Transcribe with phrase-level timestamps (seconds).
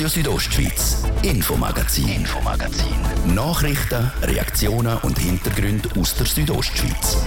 [0.00, 3.34] Radio Südostschweiz, Infomagazin, Infomagazin.
[3.34, 7.18] Nachrichten, Reaktionen und Hintergründe aus der Südostschweiz.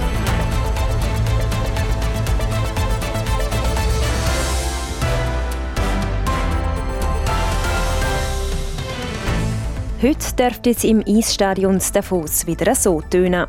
[10.01, 13.45] Heute dürfte es im Eisstadion Davos wieder so tönen.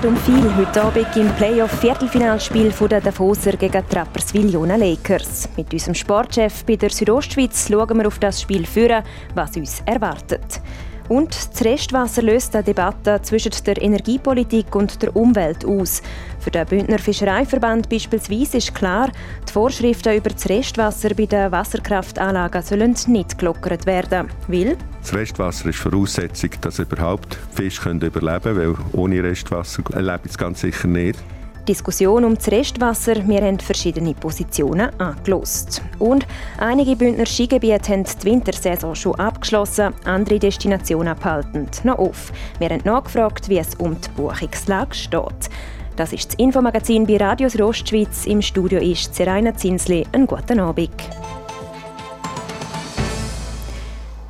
[0.00, 5.48] Geht um viel heute Abend im Playoff-Viertelfinalspiel der Davoser gegen die Rapperswil Jona Lakers.
[5.56, 9.02] Mit unserem Sportchef bei der Südostschweiz schauen wir auf das Spiel führen,
[9.34, 10.60] was uns erwartet.
[11.08, 16.02] Und das Restwasser löst eine Debatte zwischen der Energiepolitik und der Umwelt aus.
[16.40, 19.10] Für den Bündner Fischereiverband beispielsweise ist klar,
[19.48, 24.28] die Vorschriften über das Restwasser bei den Wasserkraftanlagen sollen nicht gelockert werden.
[24.48, 30.36] Weil das Restwasser ist Voraussetzung, dass überhaupt Fische überleben können, weil ohne Restwasser lebt es
[30.36, 31.18] ganz sicher nicht.
[31.66, 33.26] Diskussion um das Restwasser.
[33.28, 35.82] Wir haben verschiedene Positionen angelost.
[35.98, 36.26] Und
[36.58, 42.32] einige Bündner Skigebiete haben die Wintersaison schon abgeschlossen, andere Destinationen abhalten noch auf.
[42.58, 45.50] Wir haben nachgefragt, wie es um die Buchungslage steht.
[45.96, 48.26] Das ist das Infomagazin bei Radios Rostschweiz.
[48.26, 50.06] Im Studio ist Seraina Zinsli.
[50.12, 50.92] Einen guten Abend.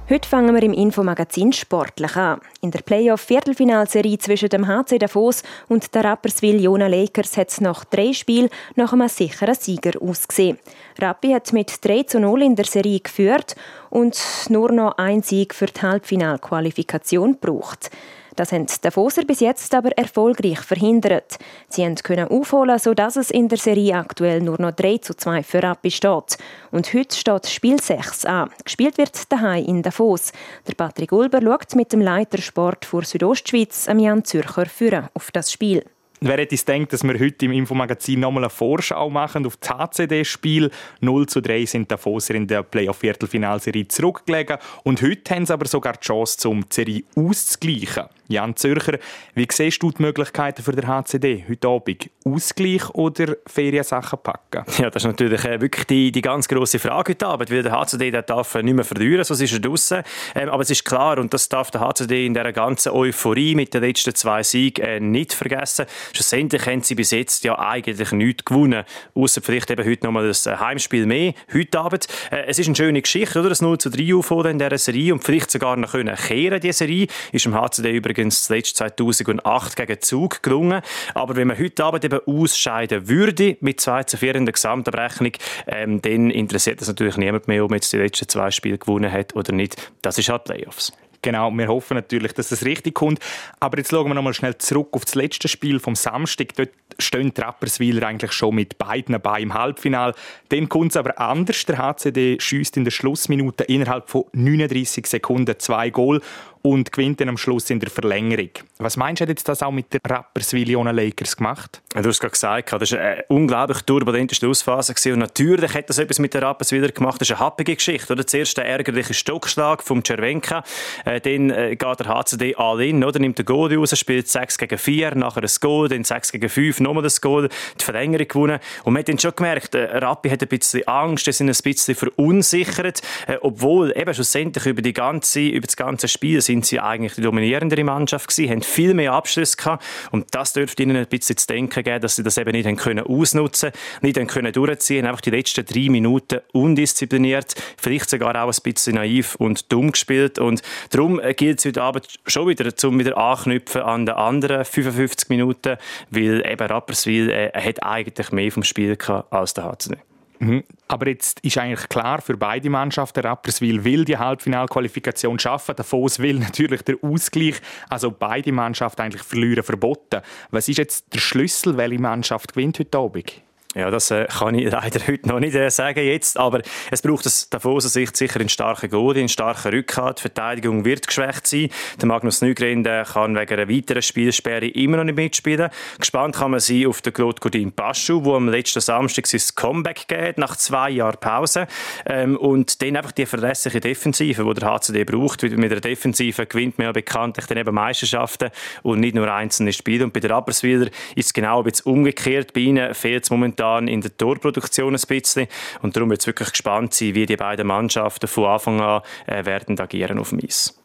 [0.08, 2.40] Heute fangen wir im Infomagazin sportlich an.
[2.60, 7.84] In der Playoff-Viertelfinalserie zwischen dem HC Davos und der Rapperswil Jona Lakers hat es nach
[7.84, 10.60] drei Spielen nach einem sicheren Sieger ausgesehen.
[11.00, 13.56] Rappi hat mit 3 zu 0 in der Serie geführt
[13.90, 14.16] und
[14.48, 17.90] nur noch ein Sieg für die Halbfinalqualifikation gebraucht.
[18.36, 21.38] Das haben die Davoser bis jetzt aber erfolgreich verhindert.
[21.68, 25.62] Sie können aufholen, sodass es in der Serie aktuell nur noch 3 zu 2 für
[25.62, 26.36] Rappi steht.
[26.70, 28.50] Und heute steht Spiel 6 an.
[28.62, 30.32] Gespielt wird daheim in Davos.
[30.68, 35.50] Der Patrick Ulber schaut mit dem Leiter Sport vor Südostschweiz, Jan Zürcher, führen auf das
[35.50, 35.84] Spiel.
[36.20, 39.68] Wer hätte es gedacht, dass wir heute im Infomagazin nochmal eine Vorschau machen auf das
[39.68, 40.70] HCD-Spiel?
[41.00, 45.92] 0 zu 3 sind Davoser in der Playoff-Viertelfinalserie zurückgelegen und heute haben sie aber sogar
[45.92, 48.04] die Chance, um die Serie auszugleichen.
[48.28, 48.98] Jan Zürcher,
[49.34, 52.10] wie siehst du die Möglichkeiten für den HCD heute Abend?
[52.24, 54.64] Ausgleich oder Feriensachen packen?
[54.78, 57.72] Ja, das ist natürlich äh, wirklich die, die ganz grosse Frage heute Abend, weil der
[57.72, 60.02] HCD der darf nicht mehr verlieren, sonst ist er draussen.
[60.34, 63.72] Ähm, aber es ist klar, und das darf der HCD in dieser ganzen Euphorie mit
[63.72, 65.86] den letzten zwei Siegen äh, nicht vergessen.
[66.12, 68.84] Schlussendlich haben sie bis jetzt ja eigentlich nichts gewonnen,
[69.14, 72.06] außer vielleicht eben heute nochmal das äh, Heimspiel mehr, heute Abend.
[72.30, 73.48] Äh, es ist eine schöne Geschichte, oder?
[73.48, 76.78] Das 0 zu 3 aufholen in dieser Serie und vielleicht sogar noch können kehren, diese
[76.78, 77.06] Serie.
[77.32, 80.82] Ist im HCD übrigens zuletzt 2008 gegen Zug gelungen.
[81.14, 85.32] Aber wenn man heute Abend eben ausscheiden würde mit 2 zu 4 in der Gesamtabrechnung,
[85.66, 89.10] ähm, dann interessiert das natürlich niemand mehr, ob man jetzt die letzten zwei Spiele gewonnen
[89.10, 89.92] hat oder nicht.
[90.02, 90.92] Das ist halt Playoffs.
[91.26, 93.18] Genau, wir hoffen natürlich, dass das richtig kommt.
[93.58, 96.54] Aber jetzt schauen wir noch mal schnell zurück auf das letzte Spiel vom Samstag.
[96.54, 100.14] Dort stehen die Rapperswiler eigentlich schon mit beiden bei im Halbfinale.
[100.50, 101.66] Dann kommt es aber anders.
[101.66, 106.22] Der HCD schießt in der Schlussminute innerhalb von 39 Sekunden zwei Goal
[106.66, 108.50] und gewinnt dann am Schluss in der Verlängerung.
[108.78, 111.80] Was meinst du, hat jetzt das auch mit den Rapperswil Lakers gemacht?
[111.94, 115.12] Du hast gerade gesagt, das war eine unglaublich turbulente Schlussphase.
[115.12, 117.20] Und natürlich hat das etwas mit den Rapperswiler gemacht.
[117.20, 118.12] Das ist eine happige Geschichte.
[118.12, 118.26] Oder?
[118.26, 120.64] Zuerst der ärgerliche Stockschlag vom Cervenka.
[121.04, 123.20] Äh, dann äh, geht der HCD all in, oder?
[123.20, 126.80] nimmt den Goal raus, spielt 6 gegen 4, nachher ein Goal, dann 6 gegen 5,
[126.80, 127.48] nochmal das Goal,
[127.78, 128.58] die Verlängerung gewonnen.
[128.84, 131.56] Und man hat dann schon gemerkt, äh, Rappi hat ein bisschen Angst, sie sind ein
[131.62, 133.02] bisschen verunsichert,
[133.40, 137.84] obwohl eben schlussendlich über, die ganze, über das ganze Spiel sind sie eigentlich die dominierendere
[137.84, 141.82] Mannschaft gewesen, haben viel mehr Abschlüsse gehabt und das dürfte ihnen ein bisschen zu denken
[141.82, 143.72] geben, dass sie das eben nicht haben können ausnutzen,
[144.02, 148.94] nicht haben können durchziehen, einfach die letzten drei Minuten undiszipliniert, vielleicht sogar auch ein bisschen
[148.94, 153.82] naiv und dumm gespielt und darum gilt es heute Abend schon wieder, um wieder anknüpfen
[153.82, 155.76] an den anderen 55 Minuten,
[156.10, 159.96] weil eben Rapperswil äh, hat eigentlich mehr vom Spiel gehabt als der HCD.
[160.38, 160.64] Mhm.
[160.88, 166.18] Aber jetzt ist eigentlich klar für beide Mannschaften, Rapperswil will die Halbfinalqualifikation schaffen, der Davos
[166.18, 167.56] will natürlich den Ausgleich.
[167.88, 170.20] Also beide Mannschaften eigentlich verlieren verboten.
[170.50, 173.45] Was ist jetzt der Schlüssel, welche Mannschaft gewinnt heute Abend?
[173.76, 177.26] Ja, das äh, kann ich leider heute noch nicht äh, sagen jetzt, aber es braucht
[177.26, 180.16] aus Davoser Sicht sicher einen starken Goal, einen starken Rückhalt.
[180.16, 181.68] Die Verteidigung wird geschwächt sein.
[182.00, 185.68] Der Magnus Nygren der kann wegen einer weiteren Spielsperre immer noch nicht mitspielen.
[185.98, 190.08] Gespannt kann man sein auf den Claude Godin Paschu, der am letzten Samstag sein Comeback
[190.08, 191.66] gegeben nach zwei Jahren Pause.
[192.06, 195.42] Ähm, und dann einfach die verlässliche Defensive, die der HCD braucht.
[195.42, 198.48] Mit der Defensive gewinnt man ja bekanntlich dann eben Meisterschaften
[198.82, 200.04] und nicht nur einzelne Spiele.
[200.04, 202.54] Und bei den Rapperswiler ist es genau ein bisschen umgekehrt.
[202.54, 205.48] Bei ihnen fehlt es momentan momentan in der Torproduktion ein bisschen.
[205.82, 209.44] Und darum wird es wirklich gespannt sein, wie die beiden Mannschaften von Anfang an äh,
[209.44, 210.78] werden agieren auf dem Eis.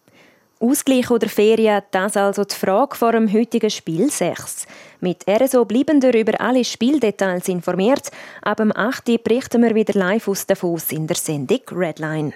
[0.60, 4.68] Ausgleich oder Ferien, das also die Frage vor dem heutigen Spiel 6.
[5.00, 8.12] Mit RSO bleiben wir über alle Spieldetails informiert.
[8.44, 9.24] Ab dem 8.
[9.24, 12.33] berichten wir wieder live aus Davos in der Sendung Redline.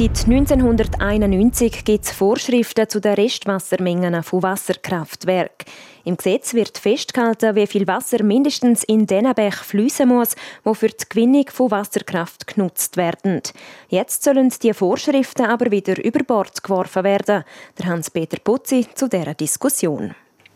[0.00, 5.70] Seit 1991 gibt es Vorschriften zu den Restwassermengen von Wasserkraftwerken.
[6.04, 10.88] Im Gesetz wird festgehalten, wie viel Wasser mindestens in den Bach fließen muss, wo für
[10.88, 13.42] die Gewinnung von Wasserkraft genutzt werden.
[13.90, 17.44] Jetzt sollen die Vorschriften aber wieder über Bord geworfen werden.
[17.78, 20.14] Der Hans-Peter Putzi zu dieser Diskussion.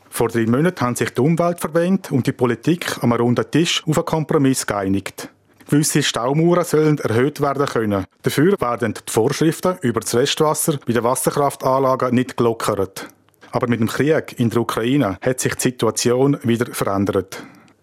[0.09, 4.07] Vor drei Monaten haben sich die Umweltverbände und die Politik am runden Tisch auf einen
[4.07, 5.29] Kompromiss geeinigt.
[5.69, 8.05] Gewisse Staumauern sollen erhöht werden können.
[8.23, 13.09] Dafür werden die Vorschriften über das Restwasser bei den Wasserkraftanlagen nicht gelockert.
[13.51, 17.43] Aber mit dem Krieg in der Ukraine hat sich die Situation wieder verändert.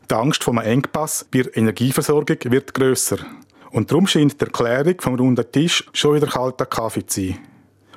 [0.09, 3.17] Die Angst vor einem Engpass bei der Energieversorgung wird grösser.
[3.71, 7.39] Und darum scheint die Erklärung vom runden Tisch schon wieder kalter Kaffee zu sein.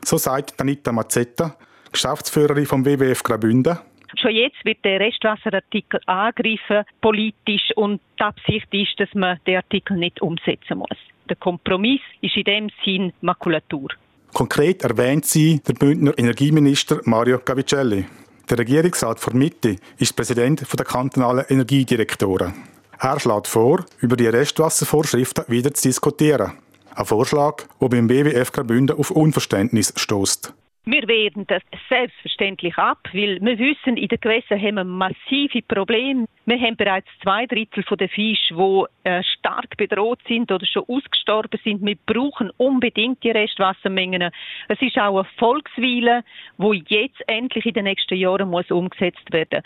[0.05, 1.57] So sagt Anita Mazzetta,
[1.91, 3.79] Geschäftsführerin vom WWF Graubünden.
[4.17, 9.97] Schon jetzt wird der Restwasserartikel angegriffen, politisch, und die Absicht ist, dass man den Artikel
[9.97, 10.99] nicht umsetzen muss.
[11.29, 13.89] Der Kompromiss ist in dem Sinn Makulatur.
[14.33, 18.05] Konkret erwähnt sie der Bündner Energieminister Mario Cavicelli.
[18.51, 22.53] Der Regierungsrat vor Mitte ist Präsident der kantonalen Energiedirektoren.
[22.99, 26.53] Er schlägt vor, über die Restwasservorschriften wieder zu diskutieren.
[26.95, 30.53] Ein Vorschlag, der beim BWF Graubünden auf Unverständnis stößt.
[30.87, 36.27] Wir wehren das selbstverständlich ab, weil wir wissen, in den Gewässern haben wir massive Probleme.
[36.45, 41.59] Wir haben bereits zwei Drittel der Fische, die äh, stark bedroht sind oder schon ausgestorben
[41.65, 41.83] sind.
[41.83, 44.31] Wir brauchen unbedingt die Restwassermengen.
[44.69, 46.23] Es ist auch eine Volkswille,
[46.59, 49.63] wo jetzt endlich in den nächsten Jahren muss umgesetzt werden.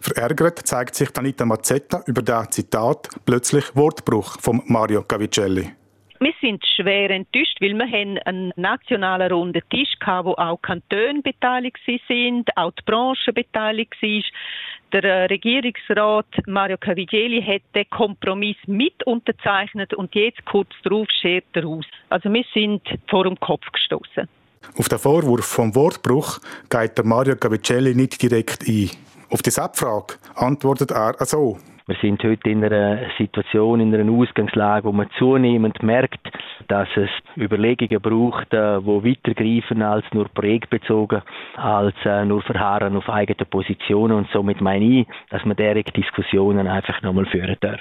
[0.00, 5.77] Verärgert zeigt sich Anita Mazzetta über das Zitat plötzlich Wortbruch von Mario Cavicelli.
[6.20, 11.22] Wir sind schwer enttäuscht, weil wir haben einen nationalen runden Tisch hatten, wo auch Kantone
[11.22, 11.78] beteiligt
[12.08, 14.22] sind, auch die Branche beteiligt war.
[14.92, 21.44] Der äh, Regierungsrat Mario Cavigeli hat den Kompromiss mit unterzeichnet und jetzt kurz darauf schert
[21.52, 21.84] er aus.
[22.08, 24.28] Also wir sind vor dem Kopf gestoßen.
[24.76, 28.90] Auf den Vorwurf vom Wortbruch geht der Mario Cavicelli nicht direkt ein.
[29.30, 31.58] Auf die Abfrage antwortet er so.
[31.88, 36.20] Wir sind heute in einer Situation, in einer Ausgangslage, wo man zunehmend merkt,
[36.68, 41.22] dass es Überlegungen braucht, äh, wo weitergreifen als nur projektbezogen,
[41.56, 44.18] als äh, nur verharren auf eigene Positionen.
[44.18, 47.80] Und somit meine ich, dass man derige Diskussionen einfach nochmal führen darf.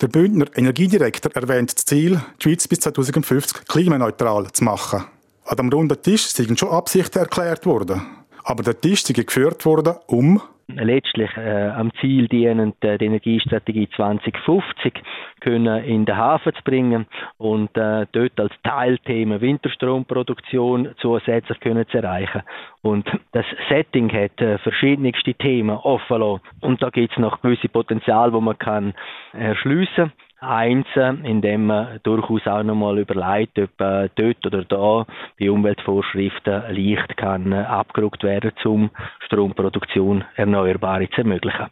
[0.00, 5.04] Der Bündner Energiedirektor erwähnt das Ziel, die Schweiz bis 2050 klimaneutral zu machen.
[5.44, 8.02] An dem runden Tisch sind schon Absichten erklärt worden.
[8.42, 13.88] Aber der Tisch ist geführt worden, um letztlich äh, am Ziel dienen, äh, die Energiestrategie
[13.96, 15.02] 2050
[15.40, 17.06] können in den Hafen zu bringen
[17.38, 22.42] und äh, dort als Teilthema Winterstromproduktion zusätzlich können zu erreichen.
[22.82, 26.42] Und das Setting hat äh, verschiedenste Themen offen lassen.
[26.60, 28.94] Und da gibt es noch gewisse Potenzial, wo man kann
[29.32, 30.12] erschliessen kann.
[30.40, 30.86] Eins,
[31.24, 35.04] indem man durchaus auch nochmal überlegt, ob äh, dort oder da
[35.38, 38.90] bei Umweltvorschriften leicht kann äh, abgerückt werden, um
[39.26, 41.66] Stromproduktion Erneuerbare zu ermöglichen.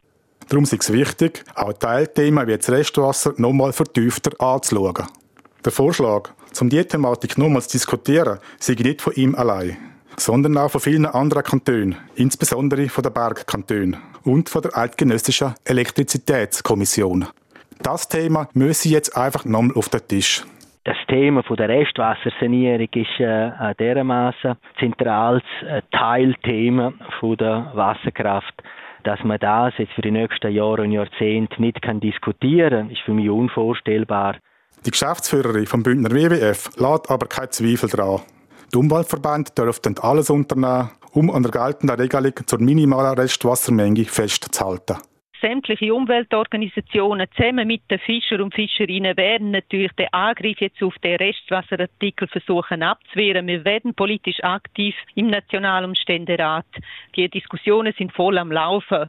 [0.49, 5.07] Darum ist es wichtig, auch Teilthemen wie das Restwasser nochmal vertiefter anzuschauen.
[5.65, 6.31] Der Vorschlag,
[6.61, 9.77] um diese Thematik nochmals zu diskutieren, sei nicht von ihm allein,
[10.17, 17.27] sondern auch von vielen anderen Kantonen, insbesondere von den Bergkantonen und von der Eidgenössischen Elektrizitätskommission.
[17.83, 20.45] Das Thema müsse jetzt einfach nochmal auf den Tisch.
[20.87, 28.55] Das Thema von der Restwassersanierung ist äh, dermaßen zentrales äh, Teilthema von der Wasserkraft.
[29.03, 33.15] Dass man das jetzt für die nächsten Jahre und Jahrzehnte nicht kann diskutieren, ist für
[33.15, 34.37] mich unvorstellbar.
[34.85, 38.21] Die Geschäftsführerin vom Bündner WWF lässt aber keinen Zweifel daran.
[38.73, 44.99] Die Umweltverbände dürften alles unternehmen, um an der geltenden Regelung zur minimalen Restwassermenge festzuhalten
[45.41, 51.17] sämtliche Umweltorganisationen zusammen mit den Fischer und Fischerinnen werden natürlich den Angriff jetzt auf den
[51.17, 53.47] Restwasserartikel versuchen abzuwehren.
[53.47, 56.67] Wir werden politisch aktiv im National- und Ständerat.
[57.15, 59.09] Die Diskussionen sind voll am Laufen.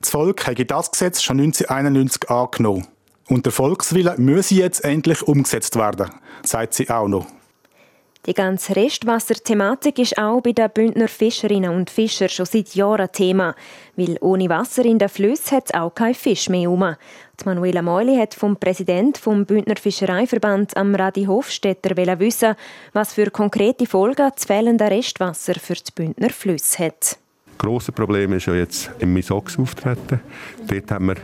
[0.00, 2.86] Das Volk hat das Gesetz schon 1991 angenommen.
[3.28, 6.10] Und der Volkswille müsse jetzt endlich umgesetzt werden,
[6.42, 7.26] sagt sie auch noch.
[8.28, 13.54] Die ganze Restwasserthematik ist auch bei den Bündner Fischerinnen und Fischern schon seit Jahren Thema.
[13.96, 16.98] Weil ohne Wasser in den Flüssen hat es auch kein Fisch mehr.
[17.40, 22.54] Die Manuela Meuli hat vom Präsident vom Bündner Fischereiverband am Radi Hofstetter wissen,
[22.92, 27.00] was für konkrete Folgen das fehlende Restwasser für die Bündner Flüsse hat.
[27.00, 30.20] Das grosse Problem ist ja jetzt im Misox auftreten.
[30.66, 31.16] Dort haben wir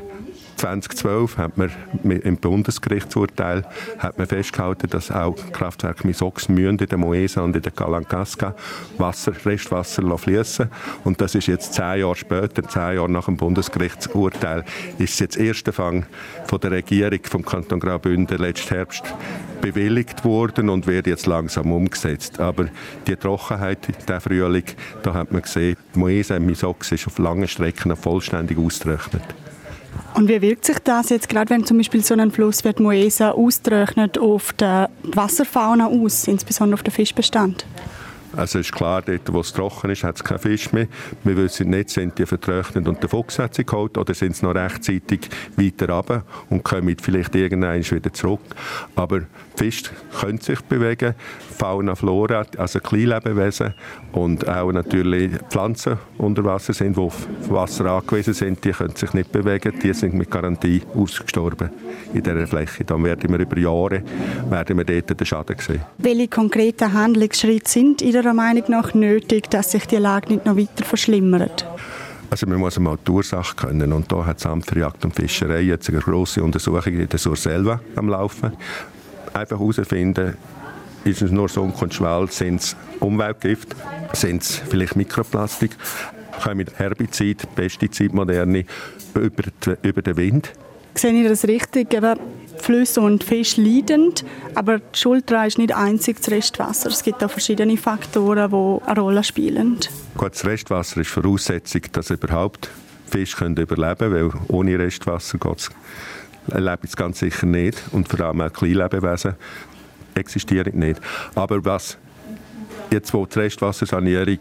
[0.64, 1.70] 2012 hat man
[2.04, 3.66] im Bundesgerichtsurteil
[3.98, 8.54] hat man festgehalten, dass auch Kraftwerke Misox in der Moesa und in der Kalankaska
[8.96, 10.70] Wasser, Restwasser fließen
[11.04, 14.64] und das ist jetzt zehn Jahre später, zehn Jahre nach dem Bundesgerichtsurteil,
[14.96, 16.06] ist jetzt erster Fang
[16.46, 19.04] von der Regierung vom Kanton Graubünden letzten Herbst
[19.60, 22.40] bewilligt worden und wird jetzt langsam umgesetzt.
[22.40, 22.68] Aber
[23.06, 24.64] die Trockenheit, der Frühling,
[25.02, 29.43] da hat man gesehen, die Moesa im Misox ist auf langen Strecken vollständig ausgetrocknet.
[30.14, 32.82] Und wie wirkt sich das jetzt, gerade wenn zum Beispiel so ein Fluss wie die
[32.82, 37.66] Moesa austrocknet, auf die Wasserfauna aus, insbesondere auf den Fischbestand?
[38.36, 40.88] Also ist klar, dort wo es trocken ist, hat es keinen Fisch mehr.
[41.22, 44.44] Wir wissen nicht, sind die vertrocknet und der Fuchs hat sie geholt oder sind sie
[44.44, 48.40] noch rechtzeitig weiter runter und kommen vielleicht irgendwann wieder zurück.
[48.96, 49.22] Aber
[49.56, 51.14] Fische können sich bewegen,
[51.56, 53.74] Fauna, Flora, also Kleinlebewesen
[54.12, 59.12] und auch natürlich Pflanzen unter Wasser sind, die auf Wasser angewiesen sind, die können sich
[59.12, 61.70] nicht bewegen, die sind mit Garantie ausgestorben
[62.12, 62.84] in dieser Fläche.
[62.84, 64.02] Dann werden wir über Jahre
[64.50, 65.82] werden wir dort den Schaden sehen.
[65.98, 70.82] Welche konkreten Handlungsschritte sind Ihrer Meinung nach nötig, dass sich die Lage nicht noch weiter
[70.82, 71.66] verschlimmert?
[72.30, 75.14] Also man muss mal die Ursache können und da hat das Amt für Jagd und
[75.14, 78.52] Fischerei jetzt eine grosse Untersuchung in der Surselva am Laufen
[79.34, 80.38] einfach herausfinden,
[81.04, 83.76] ist es nur Sunk und Schwall, sind es Umweltgift,
[84.14, 85.72] sind es vielleicht Mikroplastik,
[86.42, 88.64] kommen Herbizid, Pestizid, moderne,
[89.14, 90.52] über, die, über den Wind.
[90.94, 91.92] Sehe ich das richtig?
[91.92, 92.18] Eben
[92.58, 94.24] Flüsse und Fische leidend,
[94.54, 96.88] aber die Schuld ist nicht einzig das Restwasser.
[96.88, 99.78] Es gibt auch verschiedene Faktoren, die eine Rolle spielen.
[100.16, 102.70] Gut, das Restwasser ist Voraussetzung, dass überhaupt
[103.06, 105.70] Fische überleben können, weil ohne Restwasser geht es
[106.46, 107.82] leben es ganz sicher nicht.
[107.92, 109.34] Und vor allem auch Kleinlebewesen
[110.14, 111.00] existieren nicht.
[111.34, 111.98] Aber was
[112.90, 114.38] jetzt, wo die Restwassersanierung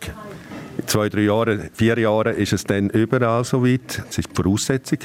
[0.77, 4.03] in zwei, drei Jahren, vier Jahren ist es dann überall so weit.
[4.07, 4.99] Das ist die Voraussetzung,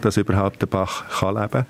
[0.00, 1.66] dass überhaupt der Bach kann leben kann.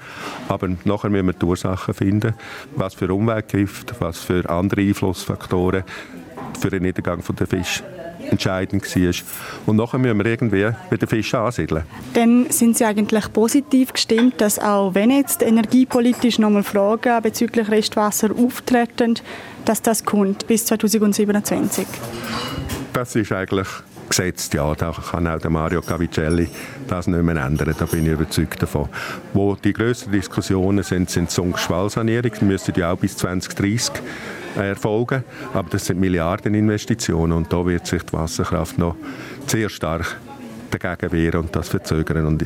[0.48, 2.34] Aber nachher müssen wir die Ursachen finden,
[2.76, 5.84] was für Umweltgift, was für andere Einflussfaktoren
[6.60, 7.84] für den Niedergang der Fische
[8.30, 9.14] entscheidend war.
[9.66, 11.84] Und nachher müssen wir irgendwie wieder Fische ansiedeln.
[12.14, 18.30] Dann sind Sie eigentlich positiv gestimmt, dass auch wenn jetzt energiepolitisch nochmal Fragen bezüglich Restwasser
[18.32, 19.14] auftreten,
[19.64, 21.86] dass das kommt bis 2027?
[22.92, 23.68] Das ist eigentlich
[24.08, 26.48] gesetzt, ja, da kann auch der Mario Cavicelli
[26.86, 28.88] das nicht mehr ändern, da bin ich überzeugt davon.
[29.32, 34.02] Wo die grössten Diskussionen sind, sind Sunk-Schwallsanierung, die müssten ja auch bis 2030
[34.56, 35.24] erfolgen.
[35.54, 38.96] Aber das sind Milliardeninvestitionen und da wird sich die Wasserkraft noch
[39.46, 40.16] sehr stark
[40.70, 42.26] dagegen wehren und das verzögern.
[42.26, 42.44] Und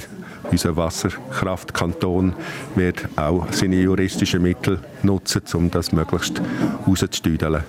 [0.50, 2.35] unser Wasserkraftkanton
[2.75, 6.40] wird auch seine juristischen Mittel nutzen, um das möglichst
[6.87, 7.62] rauszustüdeln.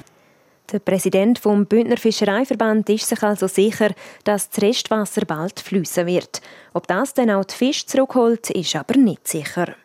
[0.73, 3.91] Der Präsident vom Bündner Fischereiverband ist sich also sicher,
[4.23, 6.41] dass das Restwasser bald fließen wird.
[6.73, 9.75] Ob das dann auch die Fische zurückholt, ist aber nicht sicher.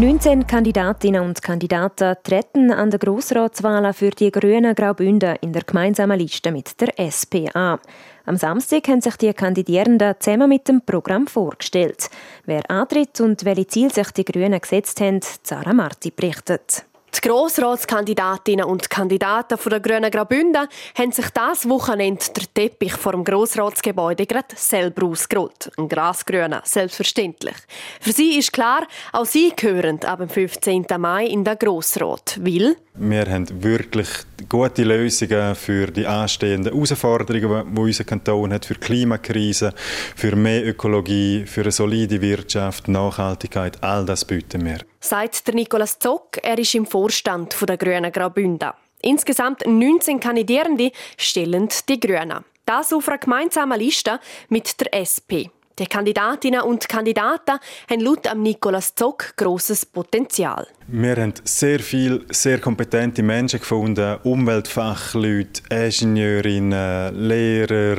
[0.00, 6.18] 19 Kandidatinnen und Kandidaten treten an der Grossratswahl für die Grünen Graubünden in der gemeinsamen
[6.18, 7.78] Liste mit der SPA.
[8.26, 12.10] Am Samstag haben sich die Kandidierenden zusammen mit dem Programm vorgestellt.
[12.44, 16.84] Wer antritt und welche Ziele sich die Grünen gesetzt haben, Sarah Marti berichtet.
[17.14, 23.24] Die Grossratskandidatinnen und Kandidaten der Grünen Graubünden haben sich das Wochenende der Teppich vor dem
[23.24, 25.70] Grossratsgebäude gerade selber ausgerollt.
[25.76, 27.56] Ein grasgrüner, selbstverständlich.
[28.00, 30.86] Für sie ist klar, auch sie gehören ab dem 15.
[30.98, 32.38] Mai in den Grossrat.
[32.40, 34.08] Weil wir haben wirklich
[34.48, 39.72] gute Lösungen für die anstehenden Herausforderungen, die unser Kanton hat, für die Klimakrise,
[40.16, 43.82] für mehr Ökologie, für eine solide Wirtschaft, Nachhaltigkeit.
[43.82, 44.89] All das bieten wir.
[45.00, 48.72] Sagt der Nikolaus Zock, er ist im Vorstand der Grünen Graubünden.
[49.00, 52.44] Insgesamt 19 Kandidierende stellen die Grünen.
[52.66, 55.48] Das auf einer gemeinsamen Liste mit der SP.
[55.80, 57.58] Die Kandidatinnen und Kandidaten
[57.88, 60.66] haben laut Nikolaus Zock grosses Potenzial.
[60.88, 67.96] Wir haben sehr viele sehr kompetente Menschen gefunden, Umweltfachleute, Ingenieurinnen, Lehrer,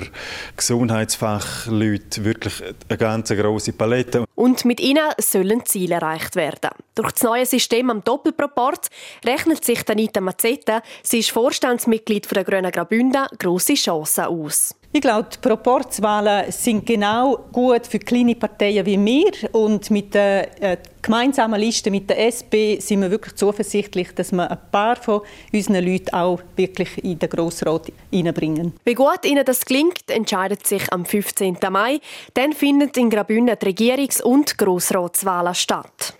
[0.55, 4.25] Gesundheitsfachleute, wirklich eine ganz große Palette.
[4.35, 6.69] Und mit ihnen sollen Ziele erreicht werden.
[6.93, 8.89] Durch das neue System am Doppelproport
[9.25, 14.75] rechnet sich Anita Mazzetta, sie ist Vorstandsmitglied der Grünen Graubünden, grosse Chancen aus.
[14.93, 19.31] Ich glaube, die Proporzwahlen sind genau gut für kleine Parteien wie wir.
[19.53, 24.51] Und mit der äh, gemeinsamen Liste mit der SP sind wir wirklich zuversichtlich, dass wir
[24.51, 25.21] ein paar von
[25.53, 28.73] unseren Leuten auch wirklich in den Grossrat hineinbringen.
[28.83, 31.57] Wie gut Ihnen das gelingt, entscheidet sich am 15.
[31.69, 32.01] Mai.
[32.33, 36.15] Dann findet in Graubünden die Regierungs- und Grossratswahlen statt.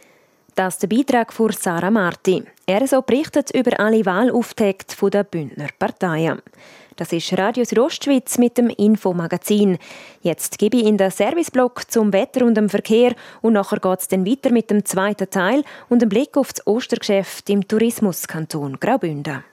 [0.55, 2.41] Das ist der Beitrag von Sarah Marti.
[2.65, 6.41] Er so berichtet über alle Wahlaufträge der Bündner Parteien.
[7.01, 9.79] Das ist Radio Südostschweiz mit dem Infomagazin.
[10.21, 14.07] Jetzt gebe ich in den Serviceblock zum Wetter und dem Verkehr und nachher geht es
[14.07, 19.43] dann weiter mit dem zweiten Teil und einem Blick auf das Ostergeschäft im Tourismuskanton Graubünden.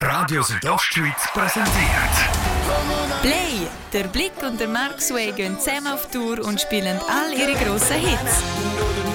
[0.00, 1.72] Radio Südostschweiz präsentiert.
[3.22, 3.66] Play!
[3.92, 7.96] Der Blick und der Mark Sway gehen zusammen auf Tour und spielen all ihre grossen
[7.96, 9.11] Hits.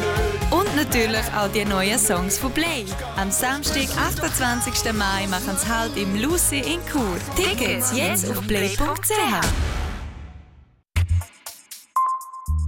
[0.78, 2.86] Natürlich auch die neuen Songs von Play.
[3.16, 4.94] Am Samstag, 28.
[4.94, 7.18] Mai, machen sie halt im Lucy in Chur.
[7.36, 9.77] Tickets jetzt auf play.ch.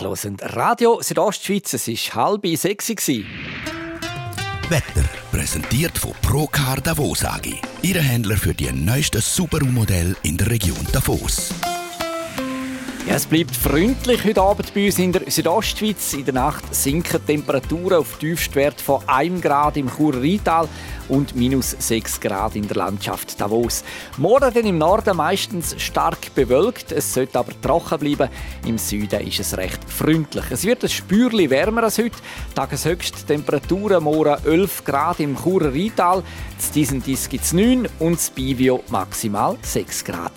[0.00, 2.88] Ihr hört Radio Südostschweiz, es war halb sechs.
[2.88, 7.60] Wetter präsentiert von Procar Davos AG.
[7.82, 11.52] Ihre Händler für die neuesten Subaru-Modelle in der Region Davos.
[13.06, 16.12] Ja, es bleibt freundlich heute Abend bei uns in der Südostschweiz.
[16.12, 20.68] In der Nacht sinken die Temperaturen auf Tiefstwert von 1 Grad im Churer Rheintal
[21.08, 23.82] und minus 6 Grad in der Landschaft Davos.
[24.18, 28.30] Morgen dann im Norden meistens stark bewölkt, es sollte aber trocken bleiben.
[28.66, 30.44] Im Süden ist es recht freundlich.
[30.50, 32.18] Es wird ein Spürli wärmer als heute.
[32.54, 36.22] Tageshöchste Temperaturen morgen 11 Grad im Churer Rheintal,
[36.58, 40.32] zu diesen Dies gibt es 9 und das Bivio maximal 6 Grad.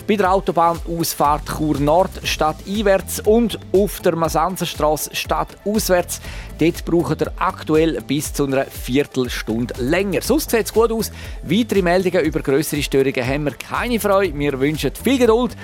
[0.08, 6.22] bei der Autobahnausfahrt Chur Nord stadteinwärts und auf der Masanzerstraße stadtauswärts.
[6.60, 10.22] Dort braucht ihr aktuell bis zu einer Viertelstunde länger.
[10.22, 11.12] Sonst sieht es gut aus.
[11.44, 14.38] Weitere Meldungen über größere Störungen haben wir keine Freude.
[14.38, 15.56] Wir wünschen viel Geduld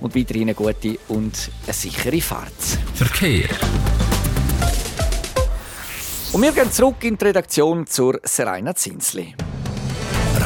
[0.00, 2.52] und weiterhin eine gute und eine sichere Fahrt.
[2.94, 3.48] Verkehr.
[6.32, 9.34] Und wir gehen zurück in die Redaktion zur Serena Zinsli.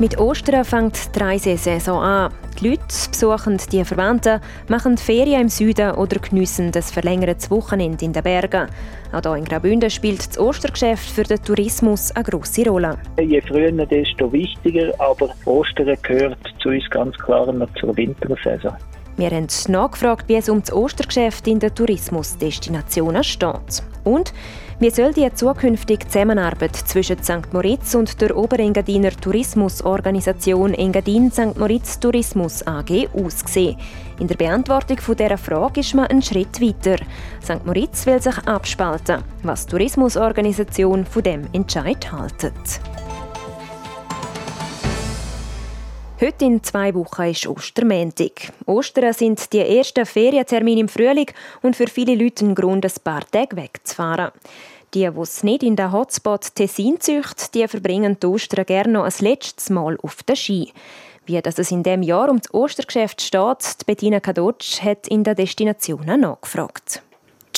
[0.00, 2.32] Mit Ostern fängt die Reisesaison an.
[2.60, 8.12] Die Leute besuchen die Verwandten, machen Ferien im Süden oder geniessen das verlängertes Wochenende in
[8.12, 8.68] den Bergen.
[9.10, 12.96] Auch hier in Graubünden spielt das Ostergeschäft für den Tourismus eine grosse Rolle.
[13.18, 18.76] Je früher, desto wichtiger, aber Ostern gehört zu uns ganz klar noch zur Wintersaison.
[19.16, 23.82] Wir haben nachgefragt, wie es um das Ostergeschäft in den Tourismusdestinationen steht.
[24.08, 24.32] Und
[24.80, 27.52] wie soll die zukünftige Zusammenarbeit zwischen St.
[27.52, 31.58] Moritz und der Oberengadiner Tourismusorganisation Engadin St.
[31.58, 33.76] Moritz Tourismus AG aussehen?
[34.18, 36.96] In der Beantwortung dieser Frage ist man einen Schritt weiter.
[37.42, 37.66] St.
[37.66, 42.80] Moritz will sich abspalten, was die Tourismusorganisation von dem Entscheid haltet.
[46.20, 48.50] Heute in zwei Wochen ist Ostermäntig.
[48.66, 51.30] Ostern sind die ersten Ferientermine im Frühling
[51.62, 54.32] und für viele Leute ein Grund, ein paar Tage wegzufahren.
[54.94, 59.04] Die, die es nicht in den Hotspot Tessin zücht, die verbringen die Ostern gerne noch
[59.04, 60.72] ein letztes Mal auf den Ski.
[61.24, 65.36] Wie das es in dem Jahr um das Ostergeschäft steht, Bettina Kadotsch hat in den
[65.36, 67.00] Destinationen nachgefragt.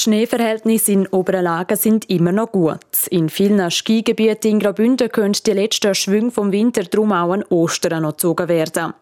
[0.00, 2.78] Die Schneeverhältnisse in oberen Lagen sind immer noch gut.
[3.10, 8.04] In vielen Skigebieten in Graubünden können die letzten Schwünge vom Winter drum auch an Ostern
[8.04, 8.94] noch gezogen werden.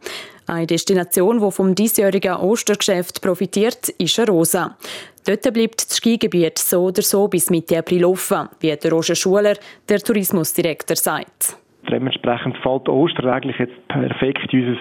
[0.49, 4.77] Eine Destination, die vom diesjährigen Ostergeschäft profitiert, ist Rosa.
[5.25, 9.55] Dort bleibt das Skigebiet so oder so bis Mitte April offen, wie der Roger Schuler,
[9.89, 11.57] der Tourismusdirektor, sagt.
[11.93, 14.81] dementsprechend fällt Ostern eigentlich jetzt perfekt in unser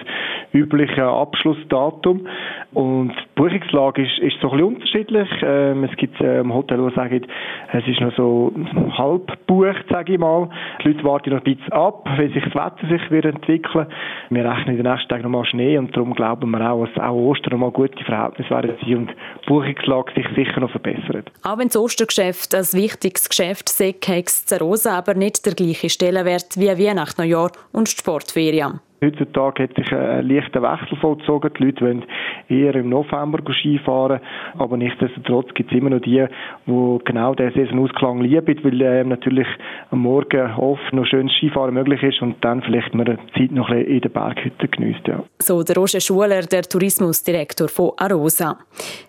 [0.52, 2.26] übliches Abschlussdatum.
[2.74, 5.28] Und die Buchungslage ist, ist so ein bisschen unterschiedlich.
[5.42, 7.26] Ähm, es gibt ähm, Hotel, die sagen,
[7.72, 8.52] es ist noch so
[8.96, 10.48] halb bucht, sage ich mal.
[10.82, 13.86] Die Leute warten noch ein bisschen ab, wie sich das Wetter sich wird entwickeln.
[14.30, 17.14] Wir rechnen in den nächsten Tagen nochmal Schnee und darum glauben wir auch, dass auch
[17.14, 21.30] Ostern nochmal gute Verhältnisse werden sein und die Buchungslage sich sicher noch verbessert.
[21.42, 26.56] Auch wenn das Ostergeschäft ein wichtiges Geschäft sei, hat Rosa aber nicht der gleiche Stellenwert
[26.56, 28.80] wie Weihnachten, Neujahr und Sportferien.
[29.00, 31.52] Heutzutage hat sich ein leichter Wechsel vollzogen.
[31.56, 32.04] Die Leute wollen
[32.48, 34.20] eher im November Skifahren,
[34.56, 36.26] aber nichtsdestotrotz gibt es immer noch die,
[36.66, 39.46] die genau diesen Saisonausklang lieben, weil äh, natürlich
[39.90, 43.70] am Morgen oft noch schönes Skifahren möglich ist und dann vielleicht man die Zeit noch
[43.70, 45.06] ein in den Berghütten genießt.
[45.06, 45.22] Ja.
[45.38, 48.58] So der Roger Schuler, der Tourismusdirektor von Arosa.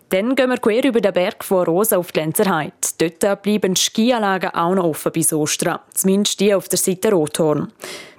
[0.09, 2.73] Dann gehen wir quer über den Berg von Rosa auf die Lenzerheide.
[2.99, 7.67] Dort bleiben die Skianlagen auch noch offen bis Ostern, zumindest die auf der Seite Rothorn.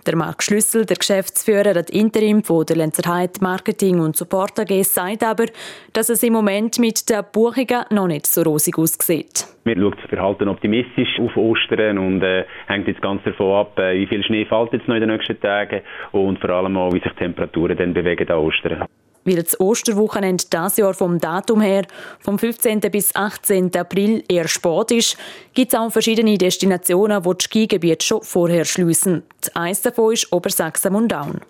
[0.07, 5.23] Der Marc Schlüssel, der Geschäftsführer der Interim von der Lenzerheide Marketing und Support AG, sagt
[5.23, 5.47] aber,
[5.93, 9.47] dass es im Moment mit den Buchungen noch nicht so rosig aussieht.
[9.65, 13.95] Wir schauen das Verhalten optimistisch auf Ostern und äh, hängt jetzt ganz davon ab, äh,
[13.95, 15.83] wie viel Schnee fällt jetzt noch in den nächsten Tagen
[16.13, 18.87] und vor allem auch, wie sich die Temperaturen dann bewegen an Ostern.
[19.25, 21.83] Weil das Osterwochenende dieses Jahr vom Datum her,
[22.21, 22.81] vom 15.
[22.91, 23.75] bis 18.
[23.77, 25.19] April, eher spät ist,
[25.53, 29.23] gibt es auch verschiedene Destinationen, die die Skigebiete schon vorher schliessen.
[29.55, 31.41] Eines davon ist Obersachsen-Mundaun.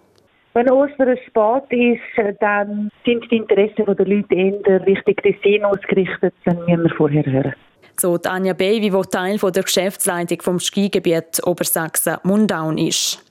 [0.53, 6.59] Wenn Ostern spät ist, dann sind die Interessen der Leute eher Richtung Tessin ausgerichtet, dann
[6.67, 7.55] müssen wir vorher hören.
[7.97, 13.23] So Anja Baby, die Teil der Geschäftsleitung vom Skigebiet Obersachsen-Mundaun ist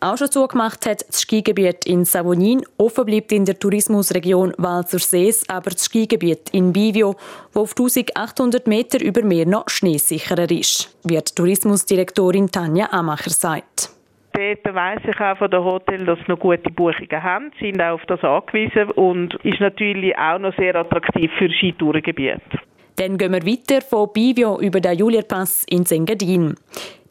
[0.00, 2.62] auch schon zugemacht hat, das Skigebiet in Savonin.
[2.78, 7.16] Offen bleibt in der Tourismusregion Walser Sees aber das Skigebiet in Bivio,
[7.52, 13.90] wo auf 1800 Meter über Meer noch schneesicherer ist, wie die Tourismusdirektorin Tanja Amacher sagt.
[14.32, 17.94] Dort weiss ich auch von den Hotels, dass sie noch gute Buchungen haben, sind auch
[17.94, 22.60] auf das angewiesen und ist natürlich auch noch sehr attraktiv für Skitourengebiete.
[22.96, 26.54] Dann gehen wir weiter von Bivio über den Julierpass in Engadin.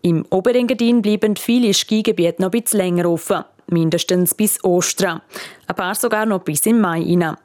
[0.05, 5.19] Im Oberengadin bleiben viele Skigebiete noch ein bisschen länger offen, mindestens bis Ostern.
[5.65, 7.37] Ein paar sogar noch bis im Mai hinein.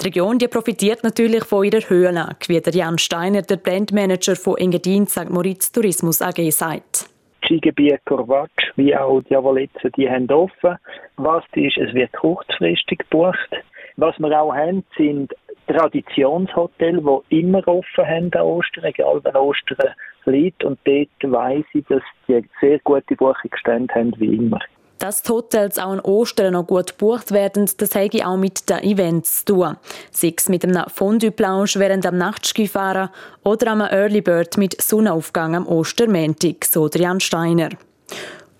[0.00, 4.58] Die Region die profitiert natürlich von ihrer Höhenlage, wie der Jan Steiner, der Brandmanager von
[4.58, 5.30] Engadin St.
[5.30, 7.08] Moritz Tourismus AG, sagt.
[7.44, 10.78] Skigebiet Korvatsch wie auch die Javoletze, die haben offen.
[11.16, 13.50] Was ist, es wird kurzfristig gebucht.
[13.98, 15.32] Was wir auch haben, sind
[15.72, 19.90] Traditionshotels, die immer offen haben an Ostern, egal wenn Ostern
[20.26, 20.64] liegt.
[20.64, 24.58] Und dort weiss ich, dass die sehr gute Buchungsstände haben, wie immer.
[24.98, 28.68] Dass die Hotels auch an Ostern noch gut gebucht werden, das habe ich auch mit
[28.68, 29.76] den Events zu tun.
[30.10, 33.08] Sei es mit einem Fondue-Plausch während dem Nachtskifahren
[33.42, 37.70] oder einem Early Bird mit Sonnenaufgang am Ostermäntig, so Jan Steiner.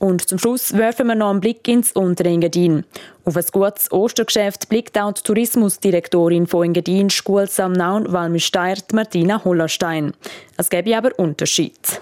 [0.01, 2.85] Und zum Schluss werfen wir noch einen Blick ins Unterengadin.
[3.27, 10.15] Auf ein gutes Ostergeschäft blickt auch die Tourismusdirektorin von Engadin, Schulsamnaun, Walmüsteier, Martina Hollerstein.
[10.57, 12.01] Es gäbe aber Unterschied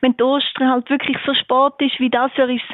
[0.00, 2.64] wenn die Ostern halt wirklich so spät ist, wie das Jahr ist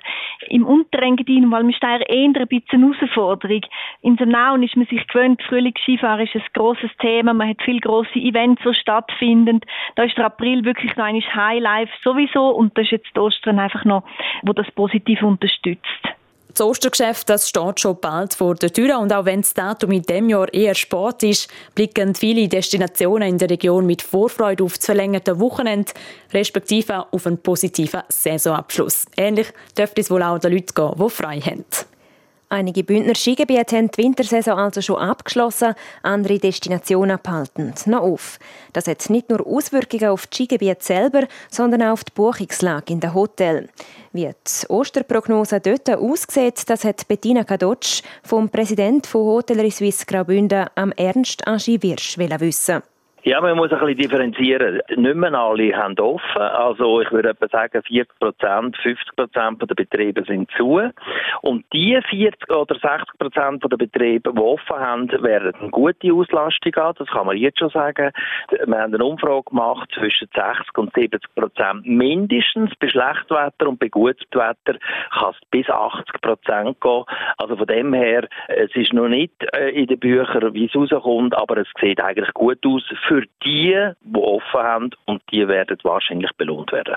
[0.49, 3.63] im Unterengadin, weil wir steuern eher ein bisschen eine Herausforderung.
[4.03, 8.19] In Nauen ist man sich gewöhnt, Frühlingsskifahren ist ein grosses Thema, man hat viele grosse
[8.19, 9.61] Events, die stattfinden.
[9.95, 13.59] Da ist der April wirklich noch ein Highlife sowieso und das ist jetzt die Ostern
[13.59, 14.05] einfach noch,
[14.43, 16.17] wo das positiv unterstützt.
[16.57, 20.01] Das Ostergeschäft das steht schon bald vor der Tür und auch wenn das Datum in
[20.01, 24.87] diesem Jahr eher spät ist, blicken viele Destinationen in der Region mit Vorfreude auf das
[24.87, 25.93] verlängerte Wochenende,
[26.33, 29.05] respektive auf einen positiven Saisonabschluss.
[29.19, 31.67] Ähnlich dürfte es wohl auch den Leuten gehen, die frei haben.
[32.49, 38.39] Einige Bündner Skigebiete haben die Wintersaison also schon abgeschlossen, andere Destinationen behalten noch auf.
[38.73, 43.01] Das hat nicht nur Auswirkungen auf das Skigebiet selber, sondern auch auf die Buchungslage in
[43.01, 43.69] den Hotels.
[44.13, 50.67] Wie die Osterprognose dort aussieht, das hat Bettina Kadotsch vom Präsidenten von Hotellerie Suisse Graubünden
[50.77, 52.81] am Ernst Agi Wirsch wissen.
[53.29, 54.81] Ja, man muss ein bisschen differenzieren.
[54.95, 56.41] Nicht mehr alle haben offen.
[56.41, 60.81] Also ich würde etwa sagen, 40 Prozent, 50 Prozent der Betriebe sind zu.
[61.43, 66.73] Und die 40 oder 60 Prozent der Betriebe, die offen haben, werden eine gute Auslastung
[66.77, 66.99] haben.
[67.01, 68.13] Das kann man jetzt schon sagen.
[68.49, 72.71] Wir haben eine Umfrage gemacht zwischen 60 und 70 Prozent mindestens.
[72.79, 77.05] Bei Schlechtwetter und bei gutem kann es bis 80 Prozent gehen.
[77.39, 81.37] Also von dem her, es ist noch nicht äh, in den Büchern, wie es rauskommt,
[81.37, 85.79] aber es sieht eigentlich gut aus für für die, die offen haben und die werden
[85.83, 86.97] wahrscheinlich belohnt werden.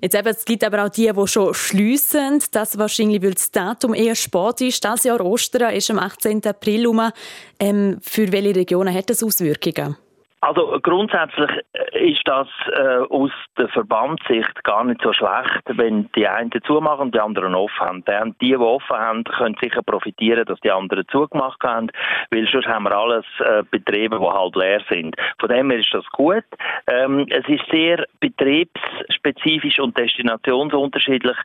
[0.00, 2.40] Jetzt eben, es gibt aber auch die, die schon schliessen.
[2.52, 4.84] Das wahrscheinlich, weil das Datum eher spät ist.
[4.84, 6.46] Das Jahr Ostern ist am 18.
[6.46, 7.10] April rum.
[7.58, 9.96] Ähm, für welche Regionen hat das Auswirkungen?
[10.40, 16.28] Also grundsätzlich äh, ist das äh, aus der Verbandssicht gar nicht so schlecht, wenn die
[16.28, 18.04] einen zumachen und die anderen offen haben.
[18.40, 21.88] Die, die offen haben, können sicher profitieren, dass die anderen zugemacht haben,
[22.30, 25.16] weil sonst haben wir alles äh, Betriebe, die halb leer sind.
[25.40, 26.44] Von dem her ist das gut.
[26.86, 31.36] Ähm, es ist sehr betriebsspezifisch und destinationsunterschiedlich.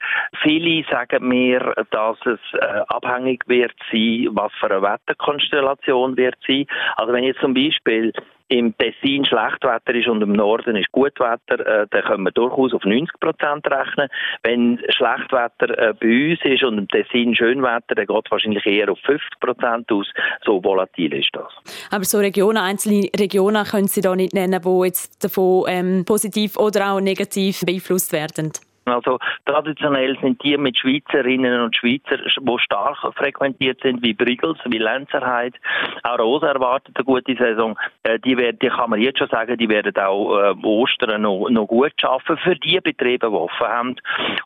[0.43, 6.67] Viele sagen mir, dass es äh, abhängig wird sein, was für eine Wetterkonstellation wird sein.
[6.97, 8.13] Also wenn jetzt zum Beispiel
[8.53, 12.83] im Tessin Schlechtwetter ist und im Norden ist Gutwetter, äh, dann können wir durchaus auf
[12.85, 14.09] 90 Prozent rechnen.
[14.43, 18.89] Wenn Schlechtwetter äh, bei uns ist und im Tessin Schönwetter, dann geht es wahrscheinlich eher
[18.91, 20.07] auf 50 Prozent aus.
[20.45, 21.51] So volatil ist das.
[21.89, 26.57] Aber so Regionen, einzelne Regionen können Sie da nicht nennen, die jetzt davon ähm, positiv
[26.57, 28.51] oder auch negativ beeinflusst werden?
[28.85, 34.77] Also traditionell sind die mit Schweizerinnen und Schweizer, die stark frequentiert sind, wie Brigels, wie
[34.77, 35.57] Lenzerheide.
[36.03, 37.77] Auch Rosa erwartet eine gute Saison.
[38.03, 41.49] Äh, die, werden, die kann man jetzt schon sagen, die werden auch äh, Ostern noch,
[41.49, 43.95] noch gut schaffen für die Betriebe, die offen haben.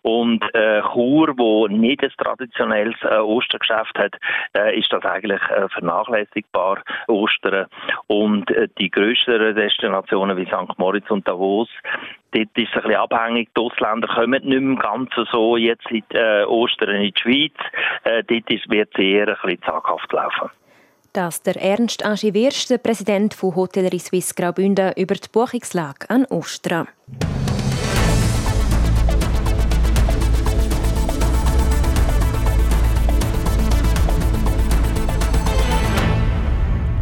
[0.04, 4.16] Und äh, Chur, wo nicht ein traditionelles äh, Ostergeschäft hat,
[4.56, 7.68] äh, ist das eigentlich äh, vernachlässigbar, Ostern.
[8.08, 10.78] Und äh, die größeren Destinationen wie St.
[10.78, 11.70] Moritz und Davos,
[12.32, 13.50] dort ist es ein bisschen abhängig.
[13.56, 17.54] Die Ausländer kommen nicht mehr ganz so jetzt in äh, Ostern in die Schweiz.
[18.04, 20.50] Äh, dort wird es eher ein bisschen zaghaft laufen.
[21.14, 26.26] Das der Ernst Aschi Wirsch, der Präsident von Hotellerie Suisse Graubünden, über die Buchungslage an
[26.26, 26.88] Ostern.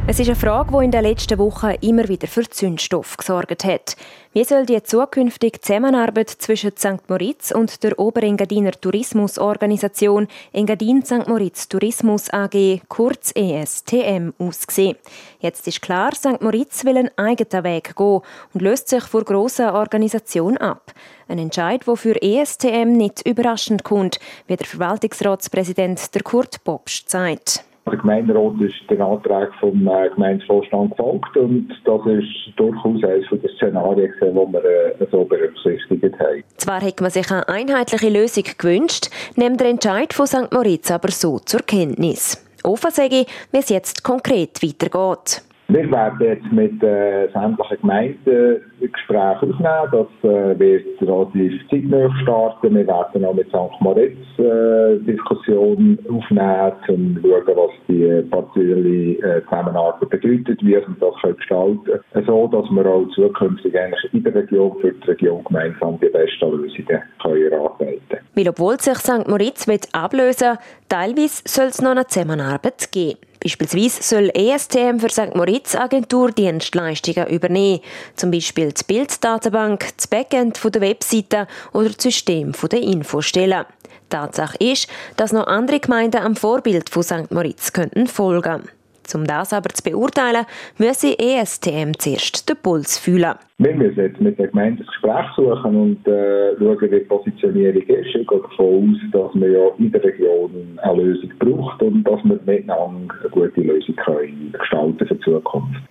[0.07, 3.95] Es ist eine Frage, die in den letzten Wochen immer wieder für Zündstoff gesorgt hat.
[4.33, 7.09] Wie soll die zukünftige Zusammenarbeit zwischen St.
[7.09, 11.27] Moritz und der Oberengadiner Tourismusorganisation Engadin St.
[11.27, 14.95] Moritz Tourismus AG, kurz ESTM, aussehen?
[15.39, 16.39] Jetzt ist klar, St.
[16.39, 18.21] Moritz will einen eigenen Weg gehen
[18.53, 20.93] und löst sich vor grosser Organisation ab.
[21.27, 27.65] Ein Entscheid, der für ESTM nicht überraschend kommt, wie der Verwaltungsratspräsident der Kurt Bobsch sagt.
[27.87, 33.49] Der Gemeinderat ist den Antrag vom äh, Gemeindevorstand gefolgt und das ist durchaus eines der
[33.57, 34.65] Szenarien, die wir
[34.99, 36.43] äh, so berücksichtigt haben.
[36.57, 40.51] Zwar hätte man sich eine einheitliche Lösung gewünscht, nimmt der Entscheid von St.
[40.51, 42.43] Moritz aber so zur Kenntnis.
[42.63, 45.43] Offen sage ich, wie es jetzt konkret weitergeht.
[45.67, 49.89] Wir werden jetzt mit äh, sämtlichen Gemeinden Gespräche aufnehmen.
[49.91, 52.75] Das äh, wird relativ zeitnah starten.
[52.75, 53.81] Wir werden auch mit St.
[53.81, 60.85] Moritz äh, Diskussionen aufnehmen, um zu schauen, was die partielle äh, Zusammenarbeit bedeutet, wie wir
[60.99, 62.25] das gestalten können.
[62.27, 66.51] So, dass wir auch zukünftig eigentlich in der Region für die Region gemeinsam die besten
[66.51, 68.21] Lösungen können erarbeiten können.
[68.35, 69.27] Weil obwohl sich St.
[69.27, 70.57] Moritz ablösen will,
[70.89, 73.17] teilweise soll es noch eine Zusammenarbeit geben.
[73.45, 75.35] Beispielsweise soll ESTM für St.
[75.35, 77.79] Moritz Agenturdienstleistungen übernehmen,
[78.15, 83.65] zum Beispiel die Bilddatenbank, das Backend der Webseite oder das System der Infostellen.
[84.09, 87.29] Tatsache ist, dass noch andere Gemeinden am Vorbild von St.
[87.29, 88.63] Moritz könnten folgen
[89.13, 90.45] um das aber zu beurteilen,
[90.77, 93.35] müsse ESTM zuerst den Puls fühlen.
[93.57, 97.81] Wir müssen jetzt mit der Gemeinde ein Gespräch suchen und äh, schauen, wie die Positionierung
[97.83, 98.15] ist.
[98.15, 102.23] Ich gehe davon aus, dass wir ja in der Region eine Lösung braucht und dass
[102.23, 105.81] wir miteinander eine gute Lösung können gestalten für die Zukunft.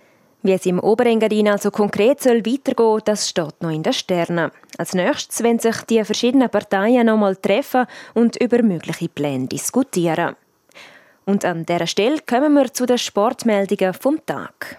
[0.45, 4.51] Wie es im Oberengadin also konkret soll weitergehen, das steht noch in den Sternen.
[4.77, 10.35] Als nächstes wenn sich die verschiedenen Parteien noch einmal treffen und über mögliche Pläne diskutieren.
[11.25, 14.77] Und an dieser Stelle kommen wir zu den Sportmeldungen vom Tag.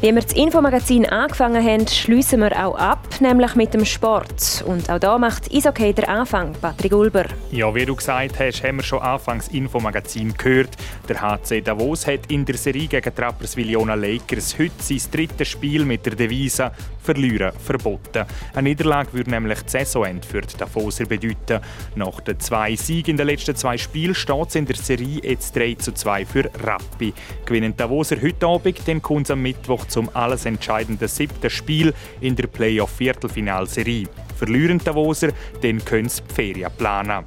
[0.00, 4.62] Wie wir das Infomagazin angefangen haben, schließen wir auch ab, nämlich mit dem Sport.
[4.64, 7.24] Und auch da macht Isokay der Anfang, Patrick Ulber.
[7.50, 10.76] Ja, wie du gesagt hast, haben wir schon anfangs Infomagazin gehört.
[11.08, 15.84] Der HC Davos hat in der Serie gegen Rapperswil Jona Lakers heute sein drittes Spiel
[15.84, 16.70] mit der Devise
[17.02, 18.24] «Verlieren verboten».
[18.54, 21.60] Eine Niederlage würde nämlich das Saisonende für die Davoser bedeuten.
[21.96, 25.56] Nach den zwei Siegen in den letzten zwei Spielen steht es in der Serie jetzt
[25.56, 27.12] 3 zu 2 für Rappi.
[27.44, 32.36] Gewinnen Davoser heute Abend, dann kommt es am Mittwoch zum alles entscheidenden siebten Spiel in
[32.36, 34.06] der Playoff-Viertelfinalserie.
[34.36, 35.30] Verlieren Davoser,
[35.62, 37.24] dann können sie die Ferien planen.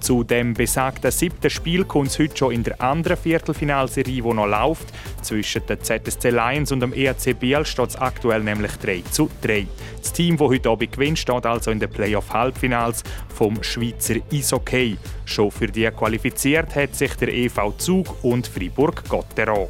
[0.00, 4.46] Zu dem besagten siebten Spiel kommt es heute schon in der anderen Viertelfinalserie, die noch
[4.46, 4.92] läuft.
[5.22, 9.66] Zwischen den ZSC Lions und dem EAC Biel steht es aktuell nämlich 3 zu 3.
[10.02, 13.02] Das Team, das heute Abend gewinnt, steht also in den Playoff-Halbfinals
[13.34, 14.98] vom Schweizer Isokay.
[15.24, 19.68] Schon für die qualifiziert hat sich der EV Zug und Fribourg-Gotteron.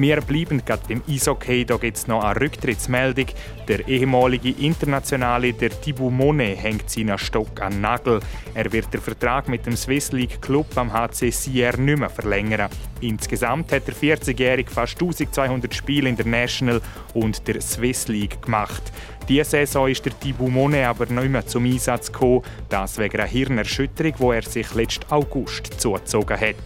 [0.00, 1.66] Wir bleiben gerade beim Eishockey.
[1.66, 3.26] Da gibt es noch eine Rücktrittsmeldung.
[3.68, 8.20] Der ehemalige Internationale, der Thibaut Monet, hängt seinen Stock an Nagel.
[8.54, 12.70] Er wird den Vertrag mit dem Swiss League Club am HC Sierre nicht mehr verlängern.
[13.02, 16.80] Insgesamt hat der 40-Jährige fast 1200 Spiele in der National
[17.12, 18.82] und der Swiss League gemacht.
[19.28, 23.28] Diese Saison ist der Thibaut Monet aber nicht mehr zum Einsatz gekommen, das wegen einer
[23.28, 26.56] Hirnerschütterung, die er sich letzten August zugezogen hat.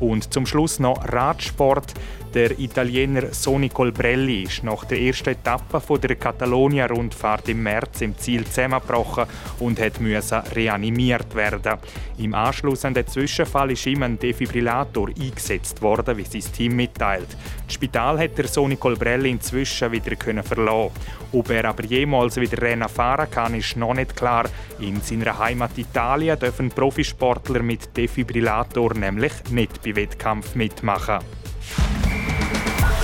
[0.00, 1.94] Und zum Schluss noch Radsport.
[2.34, 8.44] Der Italiener Soni Colbrelli ist nach der ersten Etappe der Catalonia-Rundfahrt im März im Ziel
[8.44, 9.26] zusammengebrochen
[9.60, 11.78] und müssen reanimiert werden.
[12.18, 17.28] Im Anschluss an den Zwischenfall ist ihm ein Defibrillator eingesetzt worden, wie sein Team mitteilt.
[17.66, 20.90] Das Spital hat der Soni Colbrelli inzwischen wieder verlassen.
[21.30, 24.46] Ob er aber jemals wieder Rennen fahren kann, ist noch nicht klar.
[24.80, 31.20] In seiner Heimat Italien dürfen Profisportler mit Defibrillator nämlich nicht bei Wettkampf mitmachen.